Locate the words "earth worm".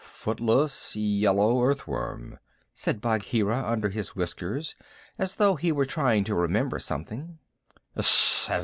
1.63-2.39